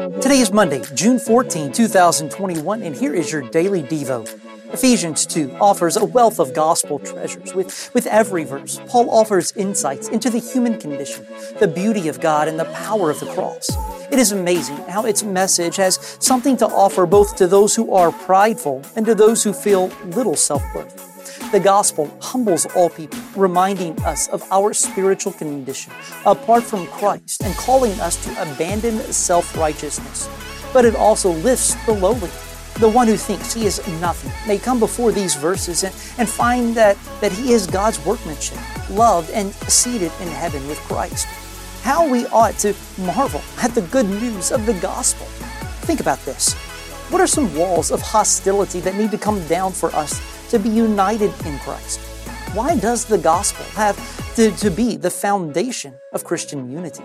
Today 0.00 0.38
is 0.38 0.50
Monday, 0.50 0.82
June 0.94 1.18
14, 1.18 1.72
2021, 1.72 2.82
and 2.82 2.96
here 2.96 3.12
is 3.12 3.30
your 3.30 3.42
daily 3.42 3.82
Devo. 3.82 4.26
Ephesians 4.72 5.26
2 5.26 5.58
offers 5.60 5.98
a 5.98 6.04
wealth 6.06 6.40
of 6.40 6.54
gospel 6.54 6.98
treasures. 6.98 7.52
With, 7.54 7.90
with 7.92 8.06
every 8.06 8.44
verse, 8.44 8.80
Paul 8.86 9.10
offers 9.10 9.52
insights 9.56 10.08
into 10.08 10.30
the 10.30 10.38
human 10.38 10.80
condition, 10.80 11.26
the 11.58 11.68
beauty 11.68 12.08
of 12.08 12.18
God, 12.18 12.48
and 12.48 12.58
the 12.58 12.64
power 12.64 13.10
of 13.10 13.20
the 13.20 13.26
cross. 13.26 13.68
It 14.10 14.18
is 14.18 14.32
amazing 14.32 14.78
how 14.88 15.04
its 15.04 15.22
message 15.22 15.76
has 15.76 16.16
something 16.18 16.56
to 16.56 16.66
offer 16.66 17.04
both 17.04 17.36
to 17.36 17.46
those 17.46 17.76
who 17.76 17.92
are 17.92 18.10
prideful 18.10 18.82
and 18.96 19.04
to 19.04 19.14
those 19.14 19.44
who 19.44 19.52
feel 19.52 19.88
little 20.06 20.34
self 20.34 20.62
worth. 20.74 21.09
The 21.52 21.58
gospel 21.58 22.16
humbles 22.20 22.64
all 22.76 22.88
people, 22.88 23.18
reminding 23.34 24.00
us 24.04 24.28
of 24.28 24.44
our 24.52 24.72
spiritual 24.72 25.32
condition 25.32 25.92
apart 26.24 26.62
from 26.62 26.86
Christ 26.86 27.42
and 27.42 27.52
calling 27.56 27.90
us 27.98 28.22
to 28.24 28.30
abandon 28.40 29.00
self 29.12 29.56
righteousness. 29.56 30.28
But 30.72 30.84
it 30.84 30.94
also 30.94 31.32
lifts 31.32 31.74
the 31.86 31.92
lowly. 31.92 32.30
The 32.78 32.88
one 32.88 33.08
who 33.08 33.16
thinks 33.16 33.52
he 33.52 33.66
is 33.66 33.84
nothing 34.00 34.30
may 34.46 34.58
come 34.58 34.78
before 34.78 35.10
these 35.10 35.34
verses 35.34 35.82
and, 35.82 35.92
and 36.18 36.28
find 36.28 36.72
that, 36.76 36.96
that 37.20 37.32
he 37.32 37.52
is 37.52 37.66
God's 37.66 37.98
workmanship, 38.06 38.56
loved 38.88 39.32
and 39.32 39.52
seated 39.68 40.12
in 40.20 40.28
heaven 40.28 40.64
with 40.68 40.78
Christ. 40.82 41.26
How 41.82 42.08
we 42.08 42.26
ought 42.28 42.58
to 42.58 42.76
marvel 42.96 43.42
at 43.60 43.74
the 43.74 43.82
good 43.82 44.06
news 44.06 44.52
of 44.52 44.66
the 44.66 44.74
gospel. 44.74 45.26
Think 45.82 45.98
about 45.98 46.20
this. 46.20 46.54
What 47.10 47.20
are 47.20 47.26
some 47.26 47.52
walls 47.56 47.90
of 47.90 48.00
hostility 48.00 48.78
that 48.80 48.94
need 48.94 49.10
to 49.10 49.18
come 49.18 49.44
down 49.48 49.72
for 49.72 49.92
us 49.96 50.20
to 50.50 50.58
be 50.58 50.68
united 50.68 51.32
in 51.46 51.58
Christ. 51.60 52.00
Why 52.54 52.76
does 52.76 53.04
the 53.04 53.18
gospel 53.18 53.64
have 53.76 53.96
to, 54.34 54.50
to 54.50 54.70
be 54.70 54.96
the 54.96 55.10
foundation 55.10 55.94
of 56.12 56.24
Christian 56.24 56.70
unity? 56.70 57.04